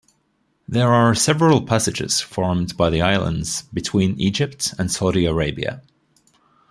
There 0.67 0.91
are 0.91 1.13
several 1.13 1.61
passages 1.63 2.21
formed 2.21 2.75
by 2.75 2.89
the 2.89 3.03
islands 3.03 3.65
between 3.71 4.19
Egypt 4.19 4.73
and 4.79 4.91
Saudi 4.91 5.27
Arabia. 5.27 5.83